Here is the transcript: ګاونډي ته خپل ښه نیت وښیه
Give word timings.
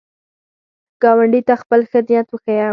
ګاونډي 1.01 1.41
ته 1.47 1.53
خپل 1.61 1.79
ښه 1.89 1.99
نیت 2.07 2.27
وښیه 2.31 2.67